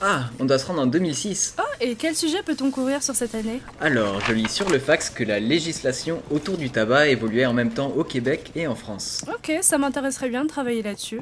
Ah, 0.00 0.30
on 0.38 0.44
doit 0.44 0.58
se 0.58 0.66
rendre 0.66 0.82
en 0.82 0.86
2006. 0.86 1.56
Oh, 1.58 1.62
et 1.80 1.96
quel 1.96 2.14
sujet 2.14 2.42
peut-on 2.44 2.70
couvrir 2.70 3.02
sur 3.02 3.16
cette 3.16 3.34
année? 3.34 3.60
Alors, 3.80 4.20
je 4.20 4.32
lis 4.32 4.48
sur 4.48 4.68
le 4.68 4.78
fax 4.78 5.10
que 5.10 5.24
la 5.24 5.40
législation 5.40 6.22
autour 6.30 6.56
du 6.56 6.70
tabac 6.70 7.08
évoluait 7.08 7.46
en 7.46 7.52
même 7.52 7.72
temps 7.72 7.88
au 7.88 8.04
Québec 8.04 8.52
et 8.54 8.68
en 8.68 8.76
France. 8.76 9.24
Ok, 9.28 9.52
ça 9.60 9.76
m'intéresserait 9.76 10.28
bien 10.28 10.44
de 10.44 10.48
travailler 10.48 10.82
là-dessus. 10.82 11.20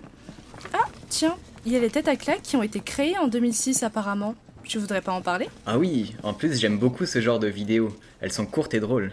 Ah, 0.74 0.84
tiens, 1.08 1.36
il 1.64 1.72
y 1.72 1.76
a 1.76 1.80
les 1.80 1.88
têtes 1.88 2.08
à 2.08 2.16
claques 2.16 2.42
qui 2.42 2.56
ont 2.56 2.62
été 2.62 2.80
créées 2.80 3.16
en 3.18 3.28
2006 3.28 3.82
apparemment. 3.82 4.34
Tu 4.64 4.78
voudrais 4.78 5.00
pas 5.00 5.12
en 5.12 5.22
parler 5.22 5.48
Ah 5.64 5.78
oui, 5.78 6.14
en 6.22 6.34
plus 6.34 6.58
j'aime 6.60 6.78
beaucoup 6.78 7.06
ce 7.06 7.20
genre 7.20 7.38
de 7.38 7.46
vidéos. 7.46 7.96
Elles 8.20 8.32
sont 8.32 8.46
courtes 8.46 8.74
et 8.74 8.80
drôles. 8.80 9.12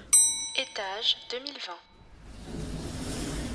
Étage 0.55 1.16
2020. 1.31 1.73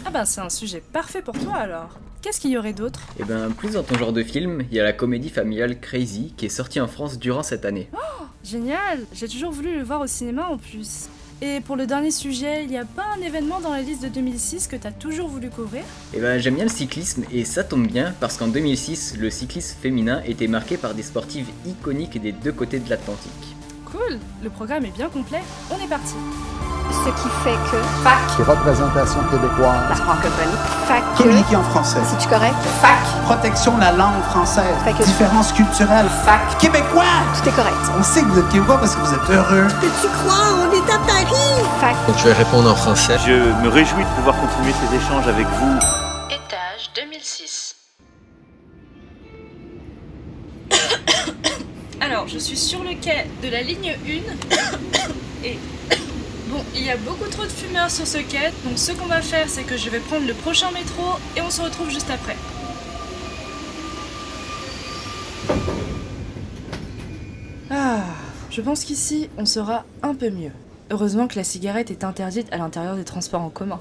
Ah 0.06 0.10
bah 0.10 0.24
c'est 0.24 0.40
un 0.40 0.48
sujet 0.48 0.82
parfait 0.92 1.22
pour 1.22 1.38
toi 1.38 1.54
alors. 1.56 1.98
Qu'est-ce 2.20 2.40
qu'il 2.40 2.50
y 2.50 2.58
aurait 2.58 2.72
d'autre? 2.72 3.00
Eh 3.20 3.24
ben, 3.24 3.50
plus 3.50 3.72
dans 3.72 3.82
ton 3.84 3.96
genre 3.96 4.12
de 4.12 4.22
film, 4.24 4.64
il 4.70 4.76
y 4.76 4.80
a 4.80 4.84
la 4.84 4.92
comédie 4.92 5.30
familiale 5.30 5.78
Crazy 5.80 6.34
qui 6.36 6.46
est 6.46 6.50
sortie 6.50 6.80
en 6.80 6.88
France 6.88 7.18
durant 7.18 7.44
cette 7.44 7.64
année. 7.64 7.88
Oh, 7.94 8.24
génial 8.44 9.00
J'ai 9.12 9.28
toujours 9.28 9.52
voulu 9.52 9.76
le 9.76 9.84
voir 9.84 10.00
au 10.00 10.06
cinéma 10.06 10.46
en 10.48 10.58
plus. 10.58 11.08
Et 11.40 11.60
pour 11.60 11.76
le 11.76 11.86
dernier 11.86 12.10
sujet, 12.10 12.64
il 12.64 12.70
n'y 12.70 12.78
a 12.78 12.84
pas 12.84 13.04
un 13.16 13.22
événement 13.22 13.60
dans 13.60 13.70
la 13.72 13.82
liste 13.82 14.02
de 14.02 14.08
2006 14.08 14.66
que 14.66 14.74
tu 14.74 14.86
as 14.88 14.90
toujours 14.90 15.28
voulu 15.28 15.50
couvrir? 15.50 15.84
Eh 16.12 16.18
ben, 16.18 16.40
j'aime 16.40 16.56
bien 16.56 16.64
le 16.64 16.70
cyclisme 16.70 17.22
et 17.30 17.44
ça 17.44 17.62
tombe 17.62 17.86
bien 17.86 18.12
parce 18.18 18.36
qu'en 18.36 18.48
2006, 18.48 19.16
le 19.18 19.30
cyclisme 19.30 19.76
féminin 19.80 20.20
était 20.26 20.48
marqué 20.48 20.76
par 20.76 20.94
des 20.94 21.04
sportives 21.04 21.46
iconiques 21.66 22.20
des 22.20 22.32
deux 22.32 22.52
côtés 22.52 22.80
de 22.80 22.90
l'Atlantique. 22.90 23.30
Cool 23.84 24.18
Le 24.42 24.50
programme 24.50 24.84
est 24.84 24.96
bien 24.96 25.08
complet. 25.08 25.40
On 25.70 25.82
est 25.82 25.88
parti 25.88 26.14
ce 26.92 27.10
qui 27.10 27.28
fait 27.44 27.58
que 27.70 27.76
FAC. 28.02 28.46
Représentation 28.46 29.20
québécoise. 29.30 29.88
La 29.88 29.94
francophonie. 29.94 30.56
FAC 30.86 31.02
communiquer 31.16 31.56
en 31.56 31.62
français. 31.64 32.00
Si 32.04 32.16
tu 32.16 32.28
correct? 32.28 32.54
FAC. 32.80 32.98
Protection 33.24 33.76
de 33.76 33.80
la 33.80 33.92
langue 33.92 34.22
française. 34.30 34.76
Que... 34.84 35.04
différence 35.04 35.52
culturelle. 35.52 36.06
FAC. 36.24 36.58
Québécois. 36.58 37.04
Tout 37.36 37.48
est 37.48 37.52
correct. 37.52 37.76
On 37.98 38.02
sait 38.02 38.22
que 38.22 38.26
vous 38.26 38.38
êtes 38.38 38.48
québécois 38.48 38.78
parce 38.78 38.94
que 38.94 39.00
vous 39.00 39.14
êtes 39.14 39.30
heureux. 39.30 39.66
Peux-tu 39.80 40.08
croire? 40.08 40.54
On 40.62 40.72
est 40.72 40.92
à 40.92 40.98
Paris. 40.98 41.64
FAC. 41.80 41.96
Donc 42.06 42.16
je 42.18 42.24
vais 42.24 42.32
répondre 42.34 42.70
en 42.70 42.74
français. 42.74 43.16
Je 43.26 43.32
me 43.62 43.68
réjouis 43.68 44.04
de 44.04 44.10
pouvoir 44.16 44.36
continuer 44.36 44.72
ces 44.72 44.96
échanges 44.96 45.28
avec 45.28 45.46
vous. 45.46 45.76
Étage 46.30 46.90
2006 46.96 47.74
Alors, 52.00 52.28
je 52.28 52.38
suis 52.38 52.56
sur 52.56 52.82
le 52.82 52.94
quai 53.00 53.26
de 53.42 53.48
la 53.48 53.62
ligne 53.62 53.96
1 54.06 55.46
et 55.46 55.58
Bon, 56.50 56.64
il 56.74 56.82
y 56.82 56.90
a 56.90 56.96
beaucoup 56.96 57.28
trop 57.30 57.42
de 57.42 57.48
fumeurs 57.48 57.90
sur 57.90 58.06
ce 58.06 58.16
quai, 58.16 58.52
donc 58.64 58.78
ce 58.78 58.92
qu'on 58.92 59.04
va 59.04 59.20
faire, 59.20 59.50
c'est 59.50 59.64
que 59.64 59.76
je 59.76 59.90
vais 59.90 59.98
prendre 59.98 60.26
le 60.26 60.32
prochain 60.32 60.70
métro 60.70 61.02
et 61.36 61.42
on 61.42 61.50
se 61.50 61.60
retrouve 61.60 61.90
juste 61.90 62.10
après. 62.10 62.36
Ah, 67.70 68.02
je 68.50 68.62
pense 68.62 68.84
qu'ici, 68.84 69.28
on 69.36 69.44
sera 69.44 69.84
un 70.02 70.14
peu 70.14 70.30
mieux. 70.30 70.52
Heureusement 70.90 71.28
que 71.28 71.36
la 71.36 71.44
cigarette 71.44 71.90
est 71.90 72.02
interdite 72.02 72.50
à 72.50 72.56
l'intérieur 72.56 72.96
des 72.96 73.04
transports 73.04 73.42
en 73.42 73.50
commun. 73.50 73.80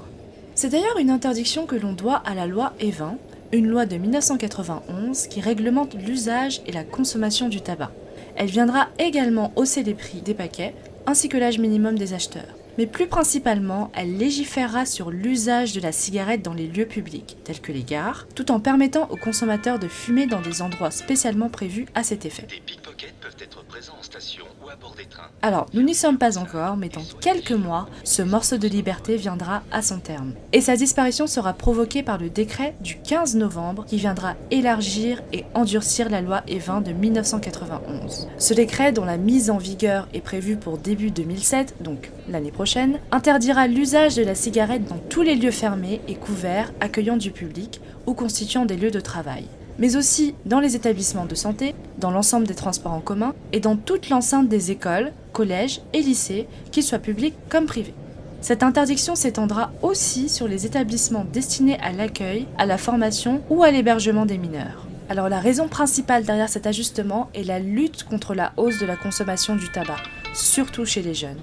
C'est 0.54 0.68
d'ailleurs 0.68 0.98
une 0.98 1.10
interdiction 1.10 1.64
que 1.64 1.76
l'on 1.76 1.94
doit 1.94 2.16
à 2.26 2.34
la 2.34 2.46
loi 2.46 2.74
E20, 2.82 3.16
une 3.52 3.68
loi 3.68 3.86
de 3.86 3.96
1991 3.96 5.26
qui 5.28 5.40
réglemente 5.40 5.94
l'usage 5.94 6.60
et 6.66 6.72
la 6.72 6.84
consommation 6.84 7.48
du 7.48 7.62
tabac. 7.62 7.92
Elle 8.36 8.50
viendra 8.50 8.88
également 8.98 9.52
hausser 9.56 9.82
les 9.82 9.94
prix 9.94 10.20
des 10.20 10.34
paquets 10.34 10.74
ainsi 11.06 11.30
que 11.30 11.38
l'âge 11.38 11.58
minimum 11.58 11.96
des 11.96 12.12
acheteurs 12.12 12.57
mais 12.78 12.86
plus 12.86 13.08
principalement, 13.08 13.90
elle 13.92 14.16
légiférera 14.16 14.86
sur 14.86 15.10
l'usage 15.10 15.72
de 15.72 15.80
la 15.80 15.90
cigarette 15.90 16.42
dans 16.42 16.54
les 16.54 16.68
lieux 16.68 16.86
publics, 16.86 17.36
tels 17.42 17.60
que 17.60 17.72
les 17.72 17.82
gares, 17.82 18.26
tout 18.36 18.52
en 18.52 18.60
permettant 18.60 19.08
aux 19.10 19.16
consommateurs 19.16 19.80
de 19.80 19.88
fumer 19.88 20.26
dans 20.26 20.40
des 20.40 20.62
endroits 20.62 20.92
spécialement 20.92 21.48
prévus 21.48 21.86
à 21.96 22.04
cet 22.04 22.24
effet. 22.24 22.46
Des 22.48 22.60
pickpockets 22.64 23.14
peuvent 23.20 23.36
être 23.40 23.64
présents 23.64 23.96
en 23.98 24.02
station 24.04 24.44
ou 24.64 24.68
à 24.70 24.76
bord 24.76 24.94
des 24.96 25.06
trains. 25.06 25.28
Alors, 25.42 25.66
nous 25.74 25.82
n'y 25.82 25.94
sommes 25.94 26.18
pas 26.18 26.38
encore, 26.38 26.76
mais 26.76 26.88
dans 26.88 27.02
quelques 27.20 27.50
mois, 27.50 27.88
ce 28.04 28.22
morceau 28.22 28.58
de 28.58 28.68
liberté 28.68 29.16
viendra 29.16 29.64
à 29.72 29.82
son 29.82 29.98
terme. 29.98 30.34
Et 30.52 30.60
sa 30.60 30.76
disparition 30.76 31.26
sera 31.26 31.54
provoquée 31.54 32.04
par 32.04 32.18
le 32.18 32.30
décret 32.30 32.76
du 32.80 32.98
15 32.98 33.34
novembre 33.34 33.86
qui 33.86 33.96
viendra 33.96 34.36
élargir 34.52 35.20
et 35.32 35.44
endurcir 35.54 36.08
la 36.10 36.20
loi 36.20 36.42
E20 36.46 36.84
de 36.84 36.92
1991. 36.92 38.28
Ce 38.38 38.54
décret, 38.54 38.92
dont 38.92 39.04
la 39.04 39.16
mise 39.16 39.50
en 39.50 39.58
vigueur 39.58 40.06
est 40.14 40.20
prévue 40.20 40.56
pour 40.56 40.78
début 40.78 41.10
2007, 41.10 41.82
donc 41.82 42.12
l'année 42.30 42.50
prochaine, 42.50 42.98
interdira 43.10 43.66
l'usage 43.66 44.16
de 44.16 44.22
la 44.22 44.34
cigarette 44.34 44.86
dans 44.86 44.98
tous 45.08 45.22
les 45.22 45.34
lieux 45.34 45.50
fermés 45.50 46.00
et 46.08 46.14
couverts 46.14 46.72
accueillant 46.80 47.16
du 47.16 47.30
public 47.30 47.80
ou 48.06 48.14
constituant 48.14 48.64
des 48.64 48.76
lieux 48.76 48.90
de 48.90 49.00
travail, 49.00 49.44
mais 49.78 49.96
aussi 49.96 50.34
dans 50.46 50.60
les 50.60 50.76
établissements 50.76 51.26
de 51.26 51.34
santé, 51.34 51.74
dans 51.98 52.10
l'ensemble 52.10 52.46
des 52.46 52.54
transports 52.54 52.92
en 52.92 53.00
commun 53.00 53.34
et 53.52 53.60
dans 53.60 53.76
toute 53.76 54.08
l'enceinte 54.08 54.48
des 54.48 54.70
écoles, 54.70 55.12
collèges 55.32 55.80
et 55.92 56.02
lycées, 56.02 56.46
qu'ils 56.72 56.82
soient 56.82 56.98
publics 56.98 57.36
comme 57.48 57.66
privés. 57.66 57.94
Cette 58.40 58.62
interdiction 58.62 59.14
s'étendra 59.14 59.72
aussi 59.82 60.28
sur 60.28 60.46
les 60.46 60.64
établissements 60.64 61.26
destinés 61.32 61.78
à 61.80 61.92
l'accueil, 61.92 62.46
à 62.56 62.66
la 62.66 62.78
formation 62.78 63.42
ou 63.50 63.64
à 63.64 63.70
l'hébergement 63.70 64.26
des 64.26 64.38
mineurs. 64.38 64.86
Alors 65.10 65.28
la 65.28 65.40
raison 65.40 65.68
principale 65.68 66.24
derrière 66.24 66.48
cet 66.48 66.66
ajustement 66.66 67.30
est 67.34 67.42
la 67.42 67.58
lutte 67.58 68.04
contre 68.04 68.34
la 68.34 68.52
hausse 68.56 68.78
de 68.78 68.86
la 68.86 68.96
consommation 68.96 69.56
du 69.56 69.70
tabac, 69.72 69.96
surtout 70.34 70.84
chez 70.84 71.02
les 71.02 71.14
jeunes 71.14 71.38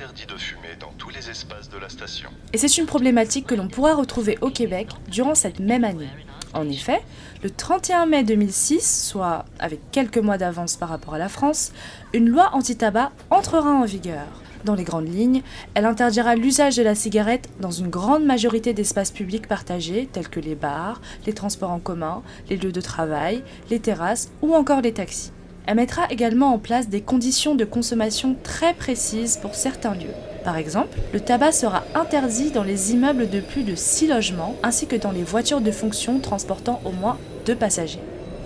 interdit 0.00 0.26
de 0.26 0.36
fumer 0.36 0.76
dans 0.78 0.92
tous 0.98 1.10
les 1.10 1.28
espaces 1.28 1.68
de 1.68 1.78
la 1.78 1.88
station. 1.88 2.30
Et 2.52 2.58
c'est 2.58 2.78
une 2.78 2.86
problématique 2.86 3.46
que 3.46 3.54
l'on 3.54 3.68
pourra 3.68 3.94
retrouver 3.94 4.38
au 4.40 4.50
Québec 4.50 4.88
durant 5.08 5.34
cette 5.34 5.58
même 5.58 5.84
année. 5.84 6.08
En 6.52 6.68
effet, 6.68 7.02
le 7.42 7.50
31 7.50 8.06
mai 8.06 8.24
2006, 8.24 9.08
soit 9.08 9.44
avec 9.58 9.80
quelques 9.90 10.18
mois 10.18 10.38
d'avance 10.38 10.76
par 10.76 10.88
rapport 10.88 11.14
à 11.14 11.18
la 11.18 11.28
France, 11.28 11.72
une 12.12 12.28
loi 12.28 12.50
anti-tabac 12.52 13.12
entrera 13.30 13.72
en 13.72 13.84
vigueur. 13.84 14.26
Dans 14.64 14.74
les 14.74 14.84
grandes 14.84 15.12
lignes, 15.12 15.42
elle 15.74 15.86
interdira 15.86 16.36
l'usage 16.36 16.76
de 16.76 16.82
la 16.82 16.94
cigarette 16.94 17.48
dans 17.60 17.70
une 17.70 17.88
grande 17.88 18.24
majorité 18.24 18.72
d'espaces 18.74 19.10
publics 19.10 19.48
partagés 19.48 20.08
tels 20.12 20.28
que 20.28 20.40
les 20.40 20.54
bars, 20.54 21.00
les 21.26 21.32
transports 21.32 21.70
en 21.70 21.78
commun, 21.78 22.22
les 22.48 22.56
lieux 22.56 22.72
de 22.72 22.80
travail, 22.80 23.42
les 23.70 23.80
terrasses 23.80 24.30
ou 24.42 24.54
encore 24.54 24.82
les 24.82 24.92
taxis. 24.92 25.32
Elle 25.70 25.76
mettra 25.76 26.06
également 26.10 26.52
en 26.52 26.58
place 26.58 26.88
des 26.88 27.00
conditions 27.00 27.54
de 27.54 27.64
consommation 27.64 28.34
très 28.42 28.74
précises 28.74 29.36
pour 29.36 29.54
certains 29.54 29.94
lieux. 29.94 30.16
Par 30.42 30.56
exemple, 30.56 30.98
le 31.12 31.20
tabac 31.20 31.52
sera 31.52 31.84
interdit 31.94 32.50
dans 32.50 32.64
les 32.64 32.90
immeubles 32.90 33.30
de 33.30 33.38
plus 33.38 33.62
de 33.62 33.76
6 33.76 34.08
logements 34.08 34.56
ainsi 34.64 34.88
que 34.88 34.96
dans 34.96 35.12
les 35.12 35.22
voitures 35.22 35.60
de 35.60 35.70
fonction 35.70 36.18
transportant 36.18 36.80
au 36.84 36.90
moins 36.90 37.18
2 37.46 37.54
passagers. 37.54 38.00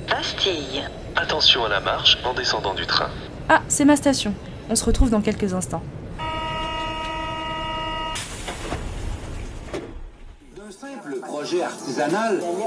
Bastille. 0.06 0.82
Attention 1.16 1.64
à 1.64 1.70
la 1.70 1.80
marche 1.80 2.18
en 2.26 2.34
descendant 2.34 2.74
du 2.74 2.84
train. 2.84 3.08
Ah, 3.48 3.62
c'est 3.68 3.86
ma 3.86 3.96
station. 3.96 4.34
On 4.68 4.74
se 4.74 4.84
retrouve 4.84 5.08
dans 5.08 5.22
quelques 5.22 5.54
instants. 5.54 5.82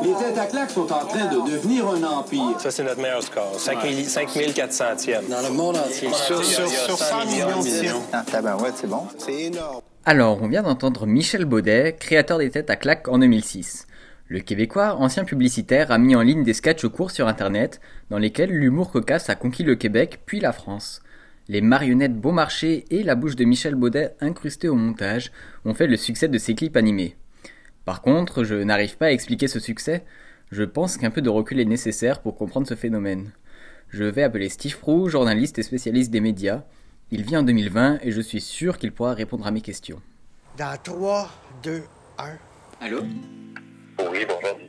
Les 0.03 0.13
têtes 0.13 0.37
à 0.37 0.45
claques 0.45 0.69
sont 0.69 0.91
en 0.91 1.05
train 1.05 1.25
de 1.25 1.51
devenir 1.51 1.87
un 1.87 2.03
empire. 2.03 2.59
Ça, 2.59 2.71
c'est 2.71 2.83
notre 2.83 3.01
meilleur 3.01 3.23
score. 3.23 3.57
5400e. 3.57 5.29
Dans 5.29 5.41
le 5.41 5.53
monde 5.53 5.77
entier. 5.77 6.09
Sur, 6.13 6.43
sur, 6.43 6.67
sur 6.67 6.97
100 6.97 7.25
millions 7.25 7.61
de 7.61 8.01
Ah, 8.13 8.23
tabarouette, 8.29 8.75
c'est 8.77 8.87
bon. 8.87 9.03
C'est 9.17 9.43
énorme. 9.43 9.81
Alors, 10.05 10.41
on 10.41 10.47
vient 10.47 10.63
d'entendre 10.63 11.05
Michel 11.05 11.45
Baudet, 11.45 11.95
créateur 11.99 12.37
des 12.37 12.49
têtes 12.49 12.69
à 12.69 12.75
claques 12.75 13.07
en 13.07 13.19
2006. 13.19 13.87
Le 14.29 14.39
Québécois, 14.39 14.95
ancien 14.99 15.23
publicitaire, 15.23 15.91
a 15.91 15.97
mis 15.97 16.15
en 16.15 16.21
ligne 16.21 16.43
des 16.43 16.53
sketchs 16.53 16.85
courts 16.87 17.11
sur 17.11 17.27
Internet, 17.27 17.81
dans 18.09 18.17
lesquels 18.17 18.51
l'humour 18.51 18.91
cocasse 18.91 19.29
a 19.29 19.35
conquis 19.35 19.63
le 19.63 19.75
Québec, 19.75 20.19
puis 20.25 20.39
la 20.39 20.51
France. 20.51 21.01
Les 21.49 21.61
marionnettes 21.61 22.19
bon 22.19 22.33
marché 22.33 22.83
et 22.89 23.03
la 23.03 23.15
bouche 23.15 23.37
de 23.37 23.45
Michel 23.45 23.75
Baudet 23.75 24.15
incrustée 24.19 24.67
au 24.67 24.75
montage 24.75 25.31
ont 25.63 25.73
fait 25.73 25.87
le 25.87 25.95
succès 25.95 26.27
de 26.27 26.37
ses 26.37 26.55
clips 26.55 26.75
animés. 26.75 27.15
Par 27.87 28.01
contre, 28.01 28.43
je 28.43 28.55
n'arrive 28.55 28.97
pas 28.97 29.05
à 29.05 29.11
expliquer 29.11 29.47
ce 29.47 29.61
succès. 29.61 30.03
Je 30.51 30.63
pense 30.63 30.97
qu'un 30.97 31.09
peu 31.09 31.21
de 31.21 31.29
recul 31.29 31.57
est 31.61 31.63
nécessaire 31.63 32.19
pour 32.19 32.35
comprendre 32.35 32.67
ce 32.67 32.75
phénomène. 32.75 33.31
Je 33.87 34.03
vais 34.03 34.23
appeler 34.23 34.49
Steve 34.49 34.77
Prou, 34.77 35.07
journaliste 35.07 35.57
et 35.57 35.63
spécialiste 35.63 36.11
des 36.11 36.19
médias. 36.19 36.63
Il 37.11 37.21
vit 37.21 37.37
en 37.37 37.43
2020 37.43 37.99
et 38.01 38.11
je 38.11 38.19
suis 38.19 38.41
sûr 38.41 38.77
qu'il 38.77 38.91
pourra 38.91 39.13
répondre 39.13 39.47
à 39.47 39.51
mes 39.51 39.61
questions. 39.61 40.01
Dans 40.57 40.77
3, 40.83 41.31
2, 41.63 41.81
1. 42.17 42.25
Allô? 42.81 43.03
Oui, 43.99 44.25
bonjour, 44.27 44.59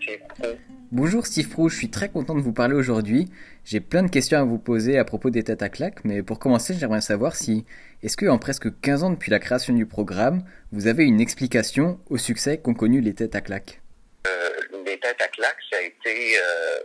Steve 0.00 0.20
Prou. 0.28 0.46
Bonjour 0.92 1.26
Steve 1.26 1.48
Prou, 1.48 1.68
je 1.68 1.76
suis 1.76 1.90
très 1.90 2.08
content 2.08 2.34
de 2.34 2.40
vous 2.40 2.52
parler 2.52 2.74
aujourd'hui. 2.74 3.26
J'ai 3.64 3.80
plein 3.80 4.02
de 4.02 4.10
questions 4.10 4.38
à 4.38 4.44
vous 4.44 4.58
poser 4.58 4.98
à 4.98 5.04
propos 5.04 5.30
des 5.30 5.42
têtes 5.42 5.62
à 5.62 5.68
claques, 5.68 6.04
mais 6.04 6.22
pour 6.22 6.38
commencer, 6.38 6.74
j'aimerais 6.74 7.00
savoir 7.00 7.34
si, 7.34 7.64
est-ce 8.02 8.16
que 8.16 8.26
en 8.26 8.38
presque 8.38 8.68
15 8.80 9.02
ans 9.04 9.10
depuis 9.10 9.30
la 9.30 9.38
création 9.38 9.74
du 9.74 9.86
programme, 9.86 10.42
vous 10.72 10.86
avez 10.86 11.04
une 11.04 11.20
explication 11.20 11.98
au 12.08 12.18
succès 12.18 12.58
qu'ont 12.58 12.74
connu 12.74 13.00
les 13.00 13.14
têtes 13.14 13.34
à 13.34 13.40
claques? 13.40 13.80
Euh, 14.26 14.50
Les 14.84 14.98
têtes 15.00 15.20
à 15.20 15.28
claques, 15.28 15.56
ça 15.70 15.78
a 15.78 15.82
été 15.82 16.36
euh, 16.38 16.78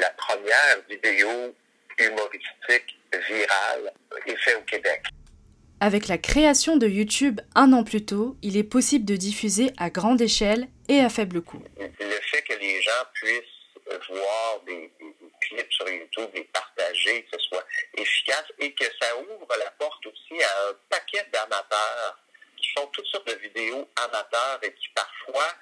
la 0.00 0.10
première 0.16 0.78
vidéo 0.88 1.28
humoristique 1.98 2.98
virale 3.12 3.92
faite 4.44 4.56
au 4.60 4.64
Québec. 4.64 5.02
Avec 5.80 6.08
la 6.08 6.16
création 6.16 6.78
de 6.78 6.86
YouTube 6.86 7.40
un 7.54 7.72
an 7.74 7.84
plus 7.84 8.04
tôt, 8.04 8.36
il 8.42 8.56
est 8.56 8.64
possible 8.64 9.04
de 9.04 9.14
diffuser 9.14 9.70
à 9.76 9.90
grande 9.90 10.22
échelle 10.22 10.68
et 10.88 11.00
à 11.00 11.10
faible 11.10 11.42
coût. 11.42 11.62
Le 11.78 12.20
fait 12.30 12.42
que 12.42 12.54
les 12.54 12.80
gens 12.80 13.04
puissent 13.12 13.56
voir 14.08 14.60
des, 14.66 14.90
clips 15.40 15.72
sur 15.72 15.88
YouTube, 15.88 16.30
les 16.34 16.44
partager, 16.44 17.24
que 17.24 17.38
ce 17.38 17.46
soit 17.48 17.64
efficace 17.96 18.46
et 18.58 18.72
que 18.72 18.84
ça 19.00 19.16
ouvre 19.18 19.48
la 19.58 19.70
porte 19.72 20.04
aussi 20.06 20.42
à 20.42 20.68
un 20.68 20.74
paquet 20.88 21.24
d'amateurs 21.32 22.18
qui 22.56 22.68
font 22.76 22.86
toutes 22.86 23.06
sortes 23.06 23.28
de 23.28 23.34
vidéos 23.34 23.88
amateurs 23.96 24.58
et 24.62 24.72
qui 24.72 24.88
parfois 24.94 25.54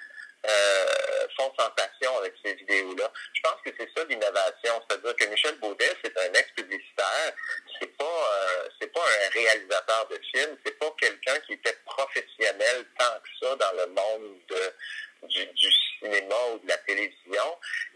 euh, 0.47 1.27
font 1.37 1.51
sensation 1.57 2.17
avec 2.19 2.33
ces 2.43 2.53
vidéos-là. 2.55 3.11
Je 3.33 3.41
pense 3.41 3.61
que 3.63 3.71
c'est 3.79 3.89
ça 3.95 4.05
l'innovation, 4.05 4.81
c'est-à-dire 4.87 5.15
que 5.15 5.25
Michel 5.25 5.55
Baudet, 5.59 5.91
c'est 6.03 6.17
un 6.17 6.33
ex-publicitaire, 6.33 7.33
c'est 7.79 7.97
pas 7.97 8.03
euh, 8.05 8.67
c'est 8.79 8.91
pas 8.91 9.01
un 9.01 9.23
réalisateur 9.35 10.07
de 10.09 10.19
films, 10.31 10.57
c'est 10.65 10.77
pas 10.79 10.93
quelqu'un 10.99 11.39
qui 11.45 11.53
était 11.53 11.77
professionnel 11.85 12.85
tant 12.97 13.19
que 13.23 13.29
ça 13.39 13.55
dans 13.55 13.77
le 13.77 13.87
monde 13.87 14.37
de, 14.49 15.27
du, 15.27 15.45
du, 15.53 15.67
cinéma 15.99 16.35
ou 16.53 16.59
de 16.59 16.67
la 16.67 16.77
télévision. 16.79 17.47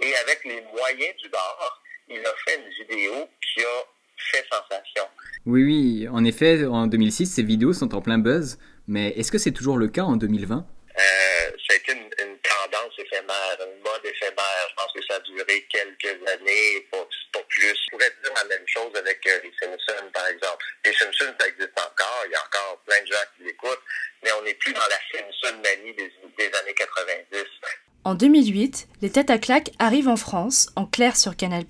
Et 0.02 0.16
avec 0.16 0.44
les 0.46 0.62
moyens 0.62 1.16
du 1.18 1.30
bord, 1.30 1.82
il 2.10 2.20
a 2.26 2.34
fait 2.46 2.58
une 2.58 2.86
vidéo 2.86 3.30
qui 3.42 3.64
a 3.64 3.86
fait 4.18 4.46
sensation. 4.52 5.04
Oui, 5.46 5.64
oui, 5.64 6.08
en 6.12 6.24
effet, 6.26 6.66
en 6.66 6.88
2006, 6.88 7.28
ces 7.28 7.44
vidéos 7.44 7.74
sont 7.74 7.96
en 7.96 8.02
plein 8.02 8.18
buzz, 8.18 8.58
mais 8.88 9.10
est-ce 9.12 9.32
que 9.32 9.38
c'est 9.38 9.52
toujours 9.52 9.78
le 9.78 9.88
cas 9.88 10.04
en 10.04 10.18
2020 10.18 10.66
euh, 11.00 11.52
ça 11.68 11.74
a 11.74 11.76
été 11.78 11.94
une, 11.94 12.10
une, 12.28 12.38
tendance 12.40 12.92
éphémère, 12.98 13.58
une 13.62 13.80
mode 13.82 14.04
éphémère. 14.04 14.68
Je 14.70 14.76
pense 14.76 14.92
que 14.92 15.06
ça 15.08 15.16
a 15.16 15.20
duré 15.22 15.66
quelques 15.70 16.28
années, 16.28 16.88
pas, 16.92 17.08
pas 17.32 17.44
plus. 17.48 17.74
Je 17.74 17.90
pourrais 17.92 18.12
dire 18.22 18.34
la 18.36 18.44
même 18.46 18.68
chose 18.68 18.92
avec 18.96 19.26
euh, 19.28 19.40
les 19.44 19.54
Simpsons, 19.62 20.10
par 20.12 20.28
exemple. 20.28 20.66
Les 20.84 20.94
Simpsons, 20.94 21.34
ça 21.40 21.48
existe 21.48 21.80
encore. 21.80 22.24
Il 22.26 22.32
y 22.32 22.36
a 22.36 22.44
encore 22.44 22.82
plein 22.86 23.02
de 23.02 23.08
gens 23.08 23.24
qui 23.38 23.44
l'écoutent, 23.44 23.84
mais 24.24 24.32
on 24.34 24.42
n'est 24.42 24.56
plus 24.56 24.74
dans 24.74 24.88
la 24.90 25.00
Simpson 25.20 25.56
manie 25.64 25.94
des, 25.94 26.12
des 26.38 26.58
années 26.58 26.74
90. 26.74 27.46
En 28.10 28.16
2008, 28.16 28.88
Les 29.04 29.12
Têtes 29.12 29.30
à 29.30 29.38
claques 29.38 29.70
arrivent 29.78 30.08
en 30.08 30.16
France, 30.16 30.70
en 30.76 30.88
clair 30.88 31.16
sur 31.16 31.38
Canal+, 31.38 31.64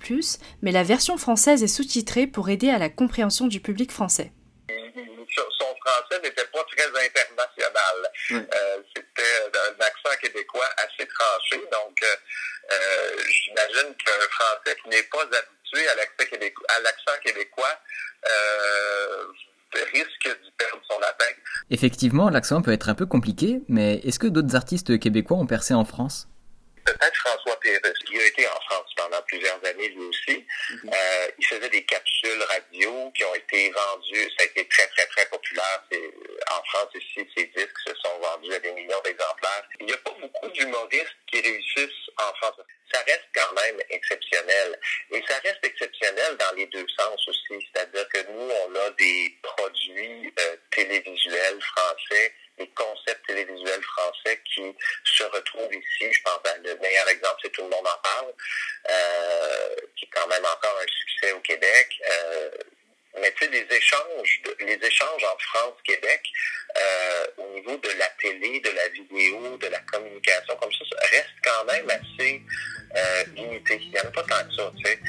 mais 0.62 0.72
la 0.72 0.82
version 0.82 1.18
française 1.18 1.62
est 1.62 1.68
sous-titrée 1.68 2.26
pour 2.26 2.48
aider 2.48 2.70
à 2.70 2.78
la 2.78 2.88
compréhension 2.88 3.46
du 3.46 3.60
public 3.60 3.92
français. 3.92 4.32
Son 4.66 5.74
français 5.84 6.18
n'était 6.22 6.46
pas 6.50 6.64
très 6.64 6.86
international. 6.86 8.10
Euh, 8.32 8.82
C'était 8.96 9.52
un 9.52 9.84
accent 9.84 10.16
québécois 10.22 10.64
assez 10.78 11.06
tranché, 11.08 11.58
donc 11.70 12.02
euh, 12.02 13.16
j'imagine 13.28 13.94
qu'un 14.02 14.28
français 14.30 14.78
qui 14.82 14.88
n'est 14.88 15.02
pas 15.12 15.20
habitué 15.20 15.88
à 15.88 15.94
l'accent 15.94 16.24
québécois, 16.30 16.72
québécois 17.22 17.78
euh, 18.30 19.26
risque 19.92 20.26
de 20.26 20.50
perdre 20.58 20.82
son 20.90 20.98
lapin. 20.98 21.32
Effectivement, 21.70 22.30
l'accent 22.30 22.62
peut 22.62 22.72
être 22.72 22.88
un 22.88 22.94
peu 22.94 23.06
compliqué, 23.06 23.60
mais 23.68 23.96
est-ce 24.04 24.18
que 24.18 24.26
d'autres 24.26 24.56
artistes 24.56 24.98
québécois 24.98 25.36
ont 25.38 25.46
percé 25.46 25.74
en 25.74 25.84
France? 25.84 26.28
Peut-être 26.84 27.16
François 27.16 27.60
Pérus, 27.60 27.98
qui 28.06 28.18
a 28.18 28.26
été 28.26 28.46
en 28.48 28.60
France 28.68 28.90
pendant 28.96 29.22
plusieurs 29.22 29.60
années 29.64 29.88
lui 29.88 30.04
aussi. 30.06 30.46
-hmm. 30.46 30.94
euh, 30.94 31.30
il 31.38 31.46
faisait 31.46 31.68
des 31.68 31.84
capsules 31.84 32.42
radio 32.54 33.10
qui 33.14 33.24
ont 33.24 33.34
été 33.34 33.70
vendues, 33.70 34.28
ça 34.36 34.44
a 34.44 34.46
été 34.46 34.66
très, 34.68 34.86
très, 34.88 35.06
très 35.06 35.26
populaire. 35.26 35.82
En 36.50 36.62
France 36.70 36.92
ici, 36.94 37.28
ces 37.36 37.46
disques 37.56 37.80
se 37.86 37.94
sont 38.02 38.18
vendus 38.18 38.54
à 38.54 38.58
des 38.60 38.72
millions 38.72 39.00
d'exemplaires. 39.04 39.64
Il 39.80 39.86
n'y 39.86 39.92
a 39.92 39.98
pas 39.98 40.14
beaucoup 40.20 40.48
d'humoristes 40.48 41.20
qui 41.30 41.40
réussissent 41.40 42.08
en 42.18 42.32
France. 42.38 42.60
Ça 42.92 43.00
reste 43.06 43.28
quand 43.34 43.52
même 43.62 43.78
exceptionnel. 43.90 44.78
Et 45.12 45.22
ça 45.28 45.36
reste 45.44 45.64
exceptionnel 45.64 46.36
dans 46.38 46.52
les 46.56 46.66
deux 46.66 46.86
sens 46.98 47.20
aussi. 47.28 47.56
C'est-à-dire 47.66 48.08
que 48.08 48.20
nous, 48.30 48.50
on 48.64 48.74
a 48.74 48.90
des 48.90 49.38
produits 49.42 50.32
euh, 50.40 50.56
télévisuels 50.72 51.60
français 51.72 52.34
des 52.60 52.68
concepts 52.74 53.26
télévisuels 53.26 53.82
français 53.82 54.40
qui 54.44 54.74
se 55.04 55.24
retrouvent 55.24 55.74
ici. 55.74 56.12
Je 56.12 56.22
pense 56.22 56.40
que 56.44 56.68
le 56.68 56.76
meilleur 56.76 57.08
exemple, 57.08 57.36
c'est 57.42 57.52
Tout 57.52 57.62
le 57.62 57.70
monde 57.70 57.86
en 57.86 58.00
parle, 58.02 58.32
euh, 58.90 59.74
qui 59.96 60.04
est 60.04 60.08
quand 60.12 60.28
même 60.28 60.44
encore 60.44 60.78
un 60.82 60.86
succès 60.86 61.32
au 61.32 61.40
Québec. 61.40 61.88
Euh, 62.10 62.50
mais 63.18 63.32
tu 63.32 63.44
sais, 63.44 63.50
les 63.50 63.66
échanges, 63.76 64.42
les 64.60 64.78
échanges 64.86 65.24
en 65.24 65.38
France-Québec, 65.38 66.22
euh, 66.78 67.26
au 67.38 67.48
niveau 67.54 67.76
de 67.78 67.88
la 67.98 68.06
télé, 68.20 68.60
de 68.60 68.70
la 68.70 68.88
vidéo, 68.88 69.56
de 69.56 69.66
la 69.66 69.80
communication, 69.80 70.56
comme 70.56 70.72
ça, 70.72 70.84
ça 70.92 71.06
reste 71.08 71.34
quand 71.42 71.64
même 71.64 71.90
assez 71.90 72.39
euh, 72.96 73.24
limité. 73.36 73.78
Il 73.82 73.90
n'y 73.90 73.98
en 73.98 74.08
a 74.08 74.10
pas 74.10 74.22
tant 74.22 74.48
que 74.48 74.54
ça, 74.54 74.72
tu 74.76 74.84
sais. 74.84 75.00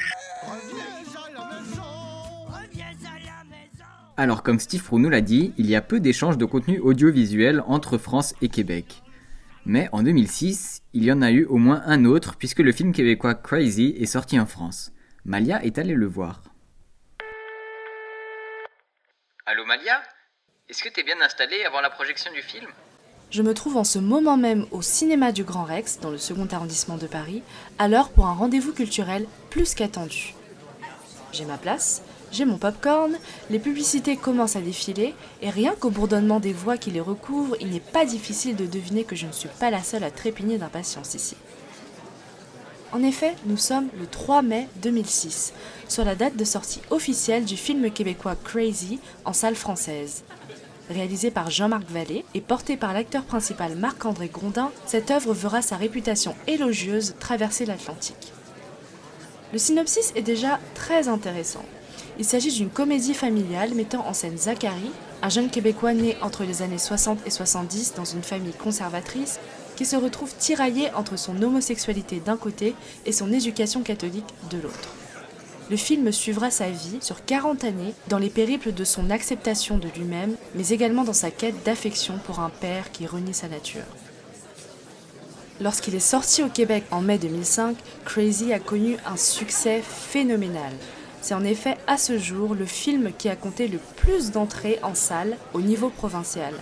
Alors 4.16 4.42
comme 4.42 4.60
Steve 4.60 4.84
Prou 4.84 4.98
nous 4.98 5.08
l'a 5.08 5.20
dit, 5.22 5.54
il 5.56 5.66
y 5.66 5.74
a 5.74 5.80
peu 5.80 5.98
d'échanges 5.98 6.36
de 6.36 6.44
contenu 6.44 6.78
audiovisuel 6.78 7.62
entre 7.66 7.98
France 7.98 8.34
et 8.42 8.48
Québec. 8.48 9.02
Mais 9.64 9.88
en 9.92 10.02
2006, 10.02 10.82
il 10.92 11.04
y 11.04 11.12
en 11.12 11.22
a 11.22 11.30
eu 11.30 11.44
au 11.46 11.56
moins 11.56 11.82
un 11.86 12.04
autre 12.04 12.36
puisque 12.36 12.58
le 12.58 12.72
film 12.72 12.92
québécois 12.92 13.34
Crazy 13.34 13.94
est 13.98 14.06
sorti 14.06 14.38
en 14.38 14.46
France. 14.46 14.92
Malia 15.24 15.64
est 15.64 15.78
allée 15.78 15.94
le 15.94 16.06
voir. 16.06 16.42
Allô 19.46 19.64
Malia? 19.64 20.02
Est-ce 20.68 20.82
que 20.82 20.88
tu 20.88 21.00
es 21.00 21.04
bien 21.04 21.20
installée 21.20 21.64
avant 21.64 21.80
la 21.80 21.90
projection 21.90 22.32
du 22.32 22.42
film? 22.42 22.66
Je 23.32 23.40
me 23.40 23.54
trouve 23.54 23.78
en 23.78 23.84
ce 23.84 23.98
moment 23.98 24.36
même 24.36 24.66
au 24.72 24.82
cinéma 24.82 25.32
du 25.32 25.42
Grand 25.42 25.64
Rex, 25.64 25.98
dans 26.02 26.10
le 26.10 26.18
second 26.18 26.46
arrondissement 26.52 26.98
de 26.98 27.06
Paris, 27.06 27.42
à 27.78 27.88
l'heure 27.88 28.10
pour 28.10 28.26
un 28.26 28.34
rendez-vous 28.34 28.74
culturel 28.74 29.26
plus 29.48 29.74
qu'attendu. 29.74 30.34
J'ai 31.32 31.46
ma 31.46 31.56
place, 31.56 32.02
j'ai 32.30 32.44
mon 32.44 32.58
popcorn, 32.58 33.16
les 33.48 33.58
publicités 33.58 34.18
commencent 34.18 34.56
à 34.56 34.60
défiler, 34.60 35.14
et 35.40 35.48
rien 35.48 35.74
qu'au 35.80 35.88
bourdonnement 35.88 36.40
des 36.40 36.52
voix 36.52 36.76
qui 36.76 36.90
les 36.90 37.00
recouvrent, 37.00 37.56
il 37.58 37.70
n'est 37.70 37.80
pas 37.80 38.04
difficile 38.04 38.54
de 38.54 38.66
deviner 38.66 39.04
que 39.04 39.16
je 39.16 39.26
ne 39.26 39.32
suis 39.32 39.48
pas 39.58 39.70
la 39.70 39.82
seule 39.82 40.04
à 40.04 40.10
trépigner 40.10 40.58
d'impatience 40.58 41.14
ici. 41.14 41.36
En 42.92 43.02
effet, 43.02 43.34
nous 43.46 43.56
sommes 43.56 43.88
le 43.98 44.06
3 44.06 44.42
mai 44.42 44.68
2006, 44.82 45.54
sur 45.88 46.04
la 46.04 46.16
date 46.16 46.36
de 46.36 46.44
sortie 46.44 46.82
officielle 46.90 47.46
du 47.46 47.56
film 47.56 47.90
québécois 47.90 48.36
Crazy 48.44 49.00
en 49.24 49.32
salle 49.32 49.56
française. 49.56 50.22
Réalisé 50.90 51.30
par 51.30 51.50
Jean-Marc 51.50 51.88
Vallée 51.90 52.24
et 52.34 52.40
porté 52.40 52.76
par 52.76 52.92
l'acteur 52.92 53.22
principal 53.22 53.76
Marc-André 53.76 54.28
Grondin, 54.28 54.70
cette 54.84 55.10
œuvre 55.10 55.32
verra 55.32 55.62
sa 55.62 55.76
réputation 55.76 56.34
élogieuse 56.46 57.14
traverser 57.20 57.64
l'Atlantique. 57.64 58.32
Le 59.52 59.58
synopsis 59.58 60.12
est 60.16 60.22
déjà 60.22 60.58
très 60.74 61.08
intéressant. 61.08 61.64
Il 62.18 62.24
s'agit 62.24 62.52
d'une 62.52 62.68
comédie 62.68 63.14
familiale 63.14 63.74
mettant 63.74 64.06
en 64.06 64.12
scène 64.12 64.36
Zachary, 64.36 64.90
un 65.22 65.28
jeune 65.28 65.50
Québécois 65.50 65.94
né 65.94 66.16
entre 66.20 66.44
les 66.44 66.62
années 66.62 66.78
60 66.78 67.26
et 67.26 67.30
70 67.30 67.94
dans 67.94 68.04
une 68.04 68.22
famille 68.22 68.52
conservatrice, 68.52 69.38
qui 69.76 69.86
se 69.86 69.96
retrouve 69.96 70.34
tiraillé 70.36 70.92
entre 70.94 71.16
son 71.16 71.40
homosexualité 71.42 72.20
d'un 72.20 72.36
côté 72.36 72.74
et 73.06 73.12
son 73.12 73.32
éducation 73.32 73.82
catholique 73.82 74.34
de 74.50 74.58
l'autre. 74.58 74.90
Le 75.70 75.76
film 75.76 76.10
suivra 76.12 76.50
sa 76.50 76.68
vie 76.70 76.98
sur 77.00 77.24
40 77.24 77.64
années 77.64 77.94
dans 78.08 78.18
les 78.18 78.30
périples 78.30 78.72
de 78.72 78.84
son 78.84 79.10
acceptation 79.10 79.78
de 79.78 79.88
lui-même, 79.96 80.36
mais 80.54 80.68
également 80.68 81.04
dans 81.04 81.12
sa 81.12 81.30
quête 81.30 81.62
d'affection 81.64 82.18
pour 82.24 82.40
un 82.40 82.50
père 82.50 82.90
qui 82.90 83.06
renie 83.06 83.34
sa 83.34 83.48
nature. 83.48 83.82
Lorsqu'il 85.60 85.94
est 85.94 86.00
sorti 86.00 86.42
au 86.42 86.48
Québec 86.48 86.84
en 86.90 87.00
mai 87.00 87.18
2005, 87.18 87.76
Crazy 88.04 88.52
a 88.52 88.58
connu 88.58 88.96
un 89.06 89.16
succès 89.16 89.80
phénoménal. 89.82 90.72
C'est 91.20 91.34
en 91.34 91.44
effet 91.44 91.76
à 91.86 91.96
ce 91.96 92.18
jour 92.18 92.54
le 92.54 92.66
film 92.66 93.12
qui 93.16 93.28
a 93.28 93.36
compté 93.36 93.68
le 93.68 93.78
plus 93.96 94.32
d'entrées 94.32 94.80
en 94.82 94.96
salle 94.96 95.36
au 95.54 95.60
niveau 95.60 95.88
provincial. 95.88 96.54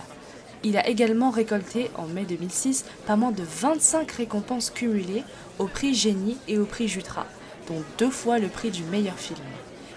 Il 0.63 0.77
a 0.77 0.87
également 0.87 1.31
récolté 1.31 1.89
en 1.97 2.05
mai 2.05 2.25
2006 2.25 2.85
pas 3.07 3.15
moins 3.15 3.31
de 3.31 3.43
25 3.43 4.11
récompenses 4.11 4.69
cumulées 4.69 5.23
au 5.57 5.65
prix 5.65 5.95
Génie 5.95 6.37
et 6.47 6.59
au 6.59 6.65
prix 6.65 6.87
Jutra, 6.87 7.25
dont 7.67 7.83
deux 7.97 8.09
fois 8.09 8.39
le 8.39 8.47
prix 8.47 8.71
du 8.71 8.83
meilleur 8.83 9.17
film. 9.17 9.39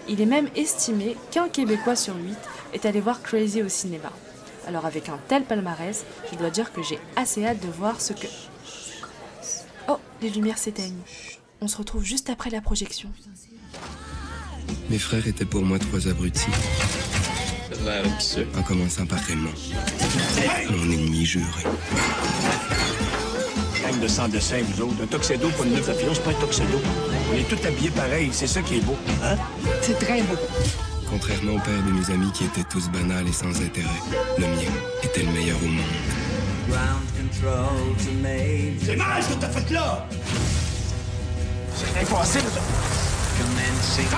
Il 0.09 0.21
est 0.21 0.27
même 0.27 0.49
estimé 0.55 1.17
qu'un 1.31 1.49
Québécois 1.49 1.97
sur 1.97 2.17
huit 2.17 2.39
est 2.73 2.85
allé 2.87 3.01
voir 3.01 3.23
Crazy 3.23 3.63
au 3.63 3.69
cinéma. 3.69 4.13
Alors 4.67 4.87
avec 4.87 5.09
un 5.09 5.19
tel 5.29 5.45
palmarès, 5.45 6.05
je 6.31 6.37
dois 6.37 6.51
dire 6.51 6.73
que 6.73 6.83
j'ai 6.83 6.99
assez 7.17 7.45
hâte 7.47 7.61
de 7.61 7.69
voir 7.69 8.01
ce 8.01 8.13
que... 8.13 8.27
Oh, 9.89 9.99
les 10.21 10.31
lumières 10.31 10.59
s'éteignent. 10.59 11.01
On 11.61 11.69
se 11.69 11.77
retrouve 11.77 12.05
juste 12.05 12.31
après 12.31 12.51
la 12.51 12.61
projection. 12.61 13.11
Mes 14.91 14.99
frères 14.99 15.27
étaient 15.27 15.45
pour 15.45 15.63
moi 15.63 15.79
trois 15.79 16.09
abrutis. 16.09 16.51
En 18.57 18.63
commençant 18.63 19.07
par 19.07 19.19
Raymond. 19.21 19.51
Mon 20.71 20.91
ennemi 20.91 21.27
juré. 21.27 21.65
Gang 23.85 24.01
de 24.01 24.09
sang 24.09 24.29
de 24.29 24.39
saint, 24.41 24.63
vous 24.63 24.83
autres. 24.83 25.03
Un 25.03 25.07
toxedo 25.07 25.49
pour 25.51 25.65
une 25.65 25.73
neuf 25.73 25.87
papillon, 25.87 26.15
c'est 26.15 26.25
pas 26.25 26.31
un 26.31 26.41
toxedo. 26.41 26.81
On 27.31 27.37
est 27.37 27.49
tous 27.49 27.67
habillés 27.67 27.91
pareil, 27.91 28.31
c'est 28.33 28.47
ça 28.47 28.63
qui 28.63 28.79
est 28.79 28.81
beau. 28.81 28.97
Hein? 29.23 29.37
C'est 29.83 29.99
très 29.99 30.23
beau. 30.23 30.37
Contrairement 31.11 31.57
au 31.57 31.59
père 31.59 31.83
de 31.87 31.93
mes 31.93 32.11
amis 32.11 32.33
qui 32.33 32.45
étaient 32.45 32.65
tous 32.65 32.89
banals 32.89 33.29
et 33.29 33.33
sans 33.33 33.51
intérêt, 33.61 34.01
le 34.39 34.47
mien 34.47 34.73
était 35.03 35.23
le 35.23 35.33
meilleur 35.33 35.59
au 35.63 35.67
monde. 35.67 35.85
C'est 38.83 38.97
mal 38.97 39.23
ce 39.23 39.35
que 39.35 39.41
t'as 39.41 39.49
fait 39.49 39.71
là! 39.71 40.07
C'est 41.77 42.01
impossible! 42.01 42.45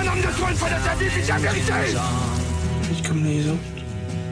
Un 0.01 0.07
homme 0.07 0.21
de 0.21 0.39
toi 0.39 0.51
une 0.51 0.57
fois 0.57 0.69
dans 0.71 0.85
ta 0.85 0.95
vie, 0.95 1.09
puis 1.11 1.23
la 1.27 1.39
vérité! 1.39 1.73
Comme 3.07 3.25
les 3.25 3.49
autres. 3.49 3.76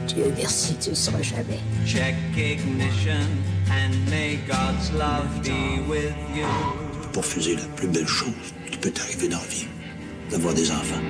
Dieu 0.07 0.33
merci, 0.37 0.75
tu 0.79 0.89
ne 0.91 0.95
seras 0.95 1.21
jamais. 1.21 1.59
Check 1.85 2.15
ignition 2.37 3.27
and 3.69 3.93
may 4.09 4.37
God's 4.47 4.91
love 4.93 5.41
be 5.43 5.81
with 5.89 6.13
you. 6.35 6.45
pour 7.15 7.23
refuser 7.23 7.55
la 7.55 7.63
plus 7.77 7.87
belle 7.87 8.07
chose 8.07 8.33
qui 8.69 8.77
peut 8.77 8.93
arriver 9.01 9.29
dans 9.29 9.37
la 9.37 9.45
vie, 9.45 9.67
d'avoir 10.29 10.53
des 10.53 10.69
enfants. 10.69 11.01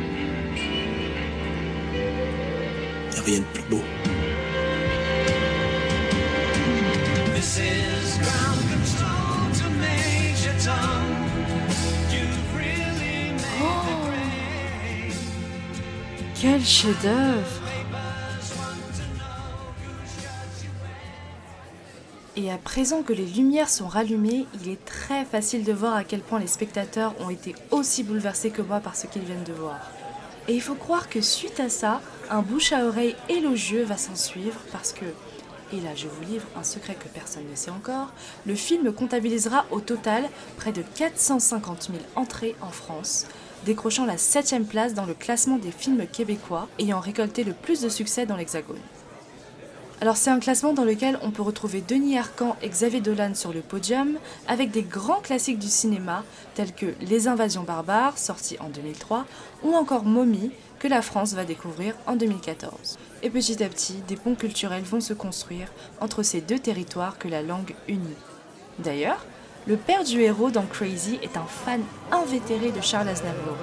Il 3.07 3.11
n'y 3.11 3.17
a 3.17 3.21
rien 3.23 3.39
de 3.39 3.45
plus 3.53 3.63
beau. 3.69 3.81
Quel 16.39 16.63
chef-d'œuvre 16.63 17.64
à 22.55 22.57
présent 22.57 23.03
que 23.03 23.11
les 23.11 23.25
lumières 23.25 23.69
sont 23.69 23.85
rallumées, 23.85 24.45
il 24.61 24.71
est 24.71 24.85
très 24.85 25.25
facile 25.25 25.65
de 25.65 25.73
voir 25.73 25.93
à 25.93 26.05
quel 26.05 26.21
point 26.21 26.39
les 26.39 26.47
spectateurs 26.47 27.13
ont 27.19 27.29
été 27.29 27.53
aussi 27.69 28.01
bouleversés 28.01 28.49
que 28.49 28.61
moi 28.61 28.79
par 28.79 28.95
ce 28.95 29.07
qu'ils 29.07 29.25
viennent 29.25 29.43
de 29.43 29.51
voir. 29.51 29.91
Et 30.47 30.53
il 30.53 30.61
faut 30.61 30.75
croire 30.75 31.09
que 31.09 31.19
suite 31.19 31.59
à 31.59 31.67
ça, 31.67 31.99
un 32.29 32.41
bouche 32.41 32.71
à 32.71 32.85
oreille 32.85 33.17
élogieux 33.27 33.83
va 33.83 33.97
s'en 33.97 34.15
suivre 34.15 34.57
parce 34.71 34.93
que, 34.93 35.03
et 35.73 35.81
là 35.81 35.89
je 35.97 36.07
vous 36.07 36.23
livre 36.31 36.47
un 36.55 36.63
secret 36.63 36.95
que 36.95 37.09
personne 37.09 37.43
ne 37.51 37.57
sait 37.57 37.71
encore, 37.71 38.13
le 38.45 38.55
film 38.55 38.93
comptabilisera 38.93 39.65
au 39.69 39.81
total 39.81 40.23
près 40.55 40.71
de 40.71 40.81
450 40.95 41.89
000 41.91 41.97
entrées 42.15 42.55
en 42.61 42.71
France, 42.71 43.25
décrochant 43.65 44.05
la 44.05 44.17
7 44.17 44.65
place 44.65 44.93
dans 44.93 45.05
le 45.05 45.13
classement 45.13 45.57
des 45.57 45.71
films 45.71 46.07
québécois 46.07 46.69
ayant 46.79 47.01
récolté 47.01 47.43
le 47.43 47.51
plus 47.51 47.81
de 47.81 47.89
succès 47.89 48.25
dans 48.25 48.37
l'Hexagone. 48.37 48.79
Alors 50.05 50.17
c'est 50.17 50.29
un 50.29 50.39
classement 50.39 50.73
dans 50.73 50.83
lequel 50.83 51.17
on 51.23 51.31
peut 51.31 51.41
retrouver 51.41 51.81
Denis 51.81 52.19
Arcan 52.19 52.55
et 52.61 52.69
Xavier 52.69 53.01
Dolan 53.01 53.33
sur 53.33 53.51
le 53.51 53.61
podium, 53.61 54.19
avec 54.47 54.69
des 54.69 54.83
grands 54.83 55.19
classiques 55.19 55.57
du 55.57 55.67
cinéma 55.67 56.23
tels 56.53 56.75
que 56.75 56.93
Les 57.01 57.27
Invasions 57.27 57.63
barbares, 57.63 58.19
sorti 58.19 58.55
en 58.59 58.69
2003, 58.69 59.25
ou 59.63 59.73
encore 59.73 60.05
Mommy, 60.05 60.51
que 60.77 60.87
la 60.87 61.01
France 61.01 61.33
va 61.33 61.43
découvrir 61.43 61.95
en 62.05 62.15
2014. 62.17 62.99
Et 63.23 63.31
petit 63.31 63.63
à 63.63 63.67
petit, 63.67 63.95
des 64.07 64.15
ponts 64.15 64.35
culturels 64.35 64.83
vont 64.83 65.01
se 65.01 65.15
construire 65.15 65.69
entre 65.99 66.21
ces 66.21 66.39
deux 66.39 66.59
territoires 66.59 67.17
que 67.17 67.27
la 67.27 67.41
langue 67.41 67.73
unit. 67.87 67.99
D'ailleurs, 68.77 69.25
le 69.65 69.75
père 69.75 70.03
du 70.03 70.21
héros 70.21 70.51
dans 70.51 70.67
Crazy 70.67 71.17
est 71.23 71.35
un 71.35 71.47
fan 71.47 71.81
invétéré 72.11 72.71
de 72.71 72.81
Charles 72.81 73.09
Aznavour. 73.09 73.57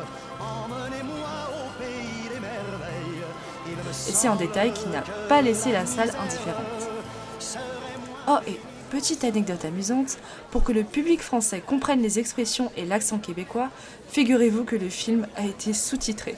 Et 4.09 4.13
c'est 4.13 4.29
un 4.29 4.37
détail 4.37 4.73
qui 4.73 4.89
n'a 4.89 5.03
pas 5.29 5.43
laissé 5.43 5.73
la 5.73 5.87
salle 5.87 6.13
indifférente. 6.19 6.89
Oh, 8.29 8.39
et 8.47 8.59
petite 8.91 9.25
anecdote 9.25 9.65
amusante, 9.65 10.19
pour 10.51 10.65
que 10.65 10.73
le 10.73 10.85
public 10.85 11.23
français 11.23 11.63
comprenne 11.65 12.03
les 12.03 12.19
expressions 12.19 12.71
et 12.77 12.85
l'accent 12.85 13.19
québécois, 13.19 13.71
figurez-vous 14.09 14.65
que 14.65 14.77
le 14.77 14.89
film 14.89 15.27
a 15.37 15.47
été 15.47 15.73
sous-titré. 15.73 16.37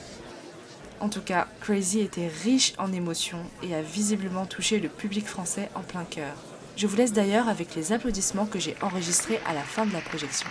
En 0.99 1.09
tout 1.09 1.21
cas, 1.21 1.47
Crazy 1.61 1.99
était 1.99 2.31
riche 2.43 2.73
en 2.77 2.93
émotions 2.93 3.43
et 3.61 3.75
a 3.75 3.81
visiblement 3.81 4.45
touché 4.45 4.79
le 4.79 4.89
public 4.89 5.27
français 5.27 5.69
en 5.75 5.81
plein 5.81 6.05
cœur. 6.05 6.33
Je 6.77 6.87
vous 6.87 6.95
laisse 6.95 7.13
d'ailleurs 7.13 7.49
avec 7.49 7.75
les 7.75 7.91
applaudissements 7.91 8.45
que 8.45 8.59
j'ai 8.59 8.75
enregistrés 8.81 9.39
à 9.47 9.53
la 9.53 9.61
fin 9.61 9.85
de 9.85 9.93
la 9.93 10.01
projection. 10.01 10.47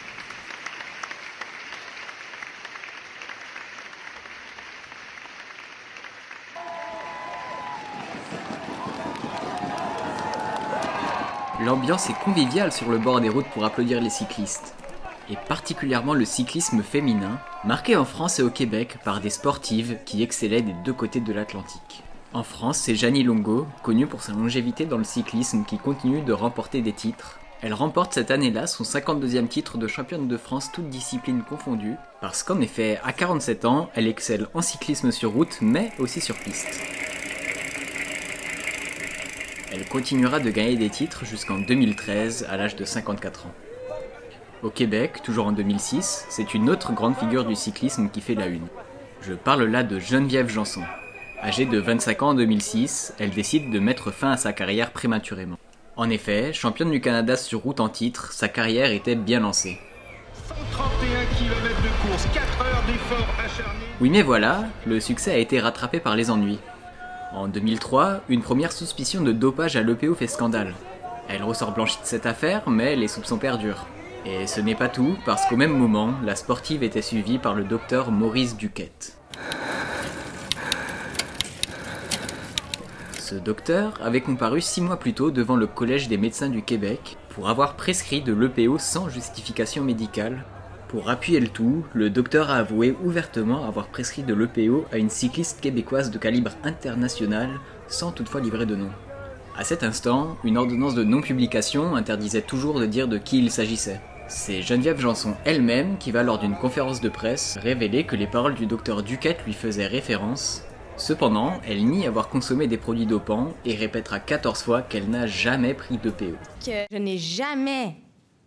L'ambiance 11.65 12.11
est 12.11 12.23
conviviale 12.23 12.73
sur 12.73 12.91
le 12.91 12.99
bord 12.99 13.23
des 13.23 13.31
routes 13.31 13.49
pour 13.55 13.65
applaudir 13.65 13.99
les 13.99 14.11
cyclistes, 14.11 14.75
et 15.31 15.37
particulièrement 15.49 16.13
le 16.13 16.27
cyclisme 16.27 16.83
féminin, 16.83 17.39
marqué 17.65 17.97
en 17.97 18.05
France 18.05 18.39
et 18.39 18.43
au 18.43 18.51
Québec 18.51 18.99
par 19.03 19.23
des 19.23 19.31
sportives 19.31 19.97
qui 20.05 20.23
excellaient 20.23 20.61
des 20.61 20.75
deux 20.85 20.93
côtés 20.93 21.21
de 21.21 21.33
l'Atlantique. 21.33 22.03
En 22.35 22.43
France, 22.43 22.77
c'est 22.77 22.97
Janie 22.97 23.23
Longo, 23.23 23.67
connue 23.83 24.07
pour 24.07 24.23
sa 24.23 24.33
longévité 24.33 24.85
dans 24.85 24.99
le 24.99 25.05
cyclisme 25.05 25.65
qui 25.65 25.79
continue 25.79 26.21
de 26.21 26.35
remporter 26.35 26.83
des 26.83 26.93
titres. 26.93 27.39
Elle 27.63 27.73
remporte 27.73 28.13
cette 28.13 28.31
année-là 28.31 28.67
son 28.67 28.85
52e 28.85 29.49
titre 29.49 29.79
de 29.79 29.87
championne 29.87 30.29
de 30.29 30.37
France 30.37 30.71
toutes 30.71 30.91
disciplines 30.91 31.45
confondues, 31.49 31.97
parce 32.21 32.43
qu'en 32.43 32.61
effet, 32.61 33.01
à 33.03 33.15
47 33.15 33.65
ans, 33.65 33.89
elle 33.95 34.09
excelle 34.09 34.49
en 34.53 34.61
cyclisme 34.61 35.11
sur 35.11 35.33
route 35.33 35.57
mais 35.63 35.93
aussi 35.99 36.21
sur 36.21 36.37
piste. 36.37 36.69
Elle 39.77 39.87
continuera 39.87 40.39
de 40.39 40.51
gagner 40.51 40.77
des 40.77 40.89
titres 40.89 41.25
jusqu'en 41.25 41.59
2013 41.59 42.47
à 42.49 42.57
l'âge 42.57 42.77
de 42.77 42.85
54 42.85 43.47
ans. 43.47 43.55
Au 44.63 44.71
Québec, 44.71 45.21
toujours 45.25 45.49
en 45.49 45.53
2006, 45.53 46.27
c'est 46.29 46.55
une 46.55 46.71
autre 46.71 46.93
grande 46.93 47.17
figure 47.17 47.45
du 47.45 47.57
cyclisme 47.57 48.09
qui 48.09 48.21
fait 48.21 48.37
la 48.37 48.47
une. 48.47 48.69
Je 49.21 49.35
parle 49.35 49.65
là 49.65 49.83
de 49.83 49.99
Geneviève 49.99 50.49
Janson. 50.49 50.85
Âgée 51.43 51.67
de 51.67 51.81
25 51.81 52.23
ans 52.23 52.29
en 52.29 52.35
2006, 52.35 53.15
elle 53.19 53.31
décide 53.31 53.73
de 53.73 53.81
mettre 53.81 54.13
fin 54.13 54.31
à 54.31 54.37
sa 54.37 54.53
carrière 54.53 54.93
prématurément. 54.93 55.59
En 55.97 56.09
effet, 56.09 56.53
championne 56.53 56.93
du 56.93 57.01
Canada 57.01 57.37
sur 57.37 57.59
route 57.59 57.81
en 57.81 57.89
titre, 57.89 58.33
sa 58.33 58.47
carrière 58.47 58.93
était 58.93 59.17
bien 59.17 59.41
lancée. 59.41 59.81
131 60.47 61.25
km 61.37 61.83
de 61.83 62.09
course, 62.09 62.29
4 62.33 62.63
heures 62.63 62.85
d'effort 62.87 63.27
acharné. 63.45 63.87
Oui 64.01 64.09
mais 64.09 64.23
voilà, 64.23 64.67
le 64.87 65.01
succès 65.01 65.33
a 65.33 65.39
été 65.39 65.59
rattrapé 65.59 65.99
par 65.99 66.15
les 66.15 66.31
ennuis. 66.31 66.61
En 67.35 67.49
2003, 67.49 68.21
une 68.29 68.43
première 68.43 68.71
suspicion 68.71 69.21
de 69.21 69.33
dopage 69.33 69.75
à 69.75 69.83
l'EPO 69.83 70.15
fait 70.15 70.29
scandale. 70.29 70.73
Elle 71.29 71.43
ressort 71.43 71.73
blanchie 71.73 71.99
de 72.01 72.07
cette 72.07 72.27
affaire, 72.27 72.71
mais 72.71 72.95
les 72.95 73.09
soupçons 73.09 73.39
perdurent. 73.39 73.87
Et 74.25 74.47
ce 74.47 74.61
n'est 74.61 74.77
pas 74.77 74.89
tout, 74.89 75.17
parce 75.27 75.45
qu'au 75.47 75.57
même 75.57 75.77
moment, 75.77 76.15
la 76.23 76.37
sportive 76.37 76.85
était 76.85 77.03
suivie 77.03 77.39
par 77.39 77.55
le 77.55 77.65
docteur 77.65 78.13
Maurice 78.13 78.57
Duquette. 78.57 79.19
Ce 83.19 83.35
docteur 83.35 83.99
avait 84.01 84.21
comparu 84.21 84.61
six 84.61 84.81
mois 84.81 84.99
plus 84.99 85.13
tôt 85.13 85.33
devant 85.33 85.57
le 85.57 85.67
Collège 85.67 86.07
des 86.07 86.19
médecins 86.19 86.51
du 86.51 86.63
Québec 86.63 87.17
pour 87.31 87.49
avoir 87.49 87.75
prescrit 87.75 88.23
de 88.23 88.33
l'EPO 88.33 88.79
sans 88.79 89.09
justification 89.09 89.83
médicale. 89.83 90.45
Pour 90.95 91.11
appuyer 91.11 91.41
le 91.41 91.49
tout, 91.49 91.85
le 91.93 92.09
docteur 92.09 92.53
a 92.53 92.59
avoué 92.59 92.95
ouvertement 93.03 93.67
avoir 93.67 93.89
prescrit 93.89 94.23
de 94.23 94.33
l'EPO 94.33 94.85
à 94.93 94.99
une 94.99 95.11
cycliste 95.11 95.61
québécoise 95.61 96.13
de 96.13 96.19
calibre 96.19 96.53
international 96.63 97.51
sans 97.89 98.13
toutefois 98.13 98.41
livrer 98.41 98.65
de 98.65 98.77
nom. 98.77 98.91
À 99.59 99.65
cet 99.65 99.83
instant, 99.83 100.37
une 100.45 100.57
ordonnance 100.57 100.95
de 100.95 101.03
non-publication 101.03 101.97
interdisait 101.97 102.43
toujours 102.43 102.79
de 102.79 102.87
dire 102.87 103.09
de 103.09 103.19
qui 103.19 103.41
il 103.41 103.51
s'agissait. 103.51 104.01
C'est 104.29 104.63
Geneviève 104.63 105.01
Janson 105.01 105.35
elle-même 105.45 105.99
qui 105.99 106.13
va 106.13 106.23
lors 106.23 106.39
d'une 106.39 106.55
conférence 106.55 107.01
de 107.01 107.09
presse 107.09 107.59
révéler 107.61 108.05
que 108.05 108.15
les 108.15 108.29
paroles 108.29 108.55
du 108.55 108.67
docteur 108.67 109.03
Duquette 109.03 109.45
lui 109.47 109.53
faisaient 109.53 109.89
référence. 109.89 110.63
Cependant, 110.97 111.55
elle 111.67 111.85
nie 111.85 112.07
avoir 112.07 112.29
consommé 112.29 112.69
des 112.69 112.79
produits 112.79 113.05
dopants 113.05 113.53
et 113.65 113.75
répétera 113.75 114.21
14 114.21 114.63
fois 114.63 114.83
qu'elle 114.83 115.11
n'a 115.11 115.27
jamais 115.27 115.75
pris 115.75 115.99
d'EPO. 115.99 116.37
Que 116.65 116.87
je 116.89 116.99
n'ai 116.99 117.19
jamais 117.19 117.97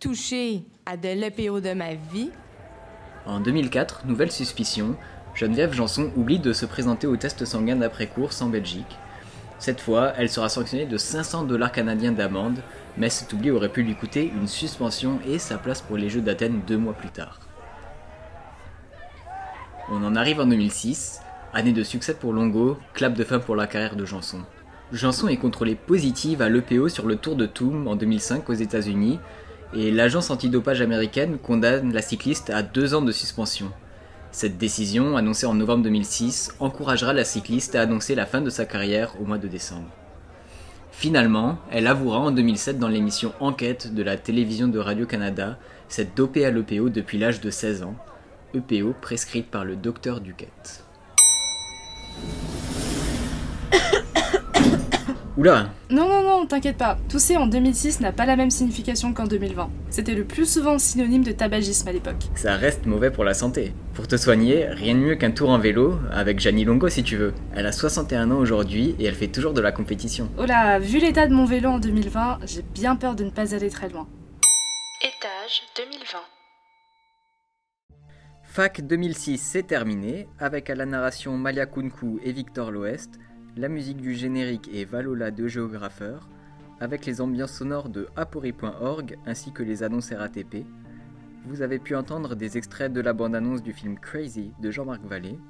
touché 0.00 0.62
à 0.86 0.96
de 0.96 1.08
l'EPO 1.08 1.60
de 1.60 1.72
ma 1.72 1.94
vie. 1.94 2.30
En 3.26 3.40
2004, 3.40 4.06
nouvelle 4.06 4.30
suspicion, 4.30 4.96
Geneviève 5.34 5.72
Janson 5.72 6.10
oublie 6.16 6.38
de 6.38 6.52
se 6.52 6.66
présenter 6.66 7.06
au 7.06 7.16
test 7.16 7.44
sanguin 7.44 7.76
d'après-course 7.76 8.40
en 8.42 8.48
Belgique. 8.48 8.96
Cette 9.58 9.80
fois, 9.80 10.12
elle 10.16 10.30
sera 10.30 10.48
sanctionnée 10.48 10.86
de 10.86 10.96
500 10.96 11.44
dollars 11.44 11.72
canadiens 11.72 12.12
d'amende, 12.12 12.60
mais 12.96 13.10
cet 13.10 13.32
oubli 13.32 13.50
aurait 13.50 13.70
pu 13.70 13.82
lui 13.82 13.96
coûter 13.96 14.32
une 14.34 14.46
suspension 14.46 15.18
et 15.26 15.38
sa 15.38 15.58
place 15.58 15.82
pour 15.82 15.96
les 15.96 16.08
Jeux 16.08 16.20
d'Athènes 16.20 16.62
deux 16.66 16.78
mois 16.78 16.94
plus 16.94 17.10
tard. 17.10 17.40
On 19.90 20.04
en 20.04 20.14
arrive 20.14 20.40
en 20.40 20.46
2006, 20.46 21.20
année 21.52 21.72
de 21.72 21.82
succès 21.82 22.14
pour 22.14 22.32
Longo, 22.32 22.78
clap 22.94 23.14
de 23.14 23.24
fin 23.24 23.40
pour 23.40 23.56
la 23.56 23.66
carrière 23.66 23.96
de 23.96 24.04
Janson. 24.04 24.42
Janson 24.92 25.28
est 25.28 25.36
contrôlée 25.36 25.74
positive 25.74 26.40
à 26.40 26.48
l'EPO 26.48 26.88
sur 26.88 27.06
le 27.06 27.16
Tour 27.16 27.36
de 27.36 27.46
Toom 27.46 27.88
en 27.88 27.96
2005 27.96 28.48
aux 28.48 28.54
États-Unis, 28.54 29.18
et 29.74 29.90
l'agence 29.90 30.30
antidopage 30.30 30.80
américaine 30.80 31.38
condamne 31.38 31.92
la 31.92 32.02
cycliste 32.02 32.50
à 32.50 32.62
deux 32.62 32.94
ans 32.94 33.02
de 33.02 33.12
suspension. 33.12 33.70
Cette 34.30 34.58
décision, 34.58 35.16
annoncée 35.16 35.46
en 35.46 35.54
novembre 35.54 35.84
2006, 35.84 36.54
encouragera 36.60 37.12
la 37.12 37.24
cycliste 37.24 37.74
à 37.74 37.82
annoncer 37.82 38.14
la 38.14 38.26
fin 38.26 38.40
de 38.40 38.50
sa 38.50 38.66
carrière 38.66 39.14
au 39.20 39.24
mois 39.24 39.38
de 39.38 39.48
décembre. 39.48 39.88
Finalement, 40.92 41.58
elle 41.70 41.86
avouera 41.86 42.18
en 42.18 42.30
2007 42.30 42.78
dans 42.78 42.88
l'émission 42.88 43.32
Enquête 43.40 43.94
de 43.94 44.02
la 44.02 44.16
télévision 44.16 44.68
de 44.68 44.78
Radio-Canada 44.78 45.58
s'être 45.88 46.14
dopée 46.14 46.44
à 46.44 46.50
l'EPO 46.50 46.88
depuis 46.88 47.18
l'âge 47.18 47.40
de 47.40 47.50
16 47.50 47.84
ans, 47.84 47.94
EPO 48.54 48.94
prescrite 49.00 49.50
par 49.50 49.64
le 49.64 49.76
docteur 49.76 50.20
Duquette. 50.20 50.87
Oula 55.38 55.70
Non, 55.88 56.08
non, 56.08 56.24
non, 56.24 56.46
t'inquiète 56.46 56.78
pas. 56.78 56.98
Tousser 57.08 57.36
en 57.36 57.46
2006 57.46 58.00
n'a 58.00 58.10
pas 58.10 58.26
la 58.26 58.34
même 58.34 58.50
signification 58.50 59.14
qu'en 59.14 59.28
2020. 59.28 59.70
C'était 59.88 60.16
le 60.16 60.24
plus 60.24 60.52
souvent 60.52 60.80
synonyme 60.80 61.22
de 61.22 61.30
tabagisme 61.30 61.86
à 61.86 61.92
l'époque. 61.92 62.24
Ça 62.34 62.56
reste 62.56 62.86
mauvais 62.86 63.12
pour 63.12 63.22
la 63.22 63.34
santé. 63.34 63.72
Pour 63.94 64.08
te 64.08 64.16
soigner, 64.16 64.66
rien 64.66 64.96
de 64.96 64.98
mieux 64.98 65.14
qu'un 65.14 65.30
tour 65.30 65.50
en 65.50 65.58
vélo, 65.58 65.96
avec 66.10 66.40
Janie 66.40 66.64
Longo 66.64 66.88
si 66.88 67.04
tu 67.04 67.14
veux. 67.16 67.34
Elle 67.54 67.66
a 67.66 67.72
61 67.72 68.32
ans 68.32 68.38
aujourd'hui 68.38 68.96
et 68.98 69.04
elle 69.04 69.14
fait 69.14 69.28
toujours 69.28 69.52
de 69.52 69.60
la 69.60 69.70
compétition. 69.70 70.28
Oh 70.38 70.44
là, 70.44 70.80
vu 70.80 70.98
l'état 70.98 71.28
de 71.28 71.34
mon 71.34 71.44
vélo 71.44 71.68
en 71.70 71.78
2020, 71.78 72.40
j'ai 72.44 72.62
bien 72.74 72.96
peur 72.96 73.14
de 73.14 73.22
ne 73.22 73.30
pas 73.30 73.54
aller 73.54 73.70
très 73.70 73.88
loin. 73.90 74.08
Étage 75.02 75.62
2020. 75.76 76.18
Fac 78.42 78.80
2006, 78.80 79.38
c'est 79.38 79.68
terminé, 79.68 80.26
avec 80.40 80.68
à 80.68 80.74
la 80.74 80.84
narration 80.84 81.36
Malia 81.36 81.66
Kunku 81.66 82.18
et 82.24 82.32
Victor 82.32 82.72
L'Ouest, 82.72 83.20
la 83.58 83.68
musique 83.68 84.00
du 84.00 84.14
générique 84.14 84.70
et 84.72 84.84
Valola 84.84 85.32
de 85.32 85.48
Géographeur, 85.48 86.28
avec 86.78 87.06
les 87.06 87.20
ambiances 87.20 87.54
sonores 87.54 87.88
de 87.88 88.06
apori.org 88.14 89.18
ainsi 89.26 89.50
que 89.50 89.64
les 89.64 89.82
annonces 89.82 90.12
RATP. 90.12 90.64
Vous 91.44 91.60
avez 91.60 91.80
pu 91.80 91.96
entendre 91.96 92.36
des 92.36 92.56
extraits 92.56 92.92
de 92.92 93.00
la 93.00 93.12
bande-annonce 93.12 93.64
du 93.64 93.72
film 93.72 93.98
Crazy 93.98 94.52
de 94.62 94.70
Jean-Marc 94.70 95.02
Vallée, 95.02 95.40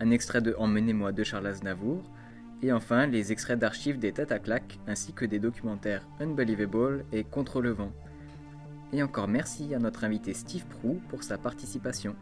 un 0.00 0.10
extrait 0.10 0.42
de 0.42 0.54
Emmenez-moi 0.58 1.12
de 1.12 1.24
Charles 1.24 1.46
Aznavour, 1.46 2.02
et 2.60 2.72
enfin 2.72 3.06
les 3.06 3.32
extraits 3.32 3.58
d'archives 3.58 3.98
des 3.98 4.12
têtes 4.12 4.32
à 4.32 4.38
ainsi 4.86 5.14
que 5.14 5.24
des 5.24 5.38
documentaires 5.38 6.06
Unbelievable 6.20 7.06
et 7.10 7.24
Contre 7.24 7.62
le 7.62 7.70
vent. 7.70 7.92
Et 8.92 9.02
encore 9.02 9.28
merci 9.28 9.74
à 9.74 9.78
notre 9.78 10.04
invité 10.04 10.34
Steve 10.34 10.66
Prou 10.66 11.00
pour 11.08 11.22
sa 11.22 11.38
participation. 11.38 12.16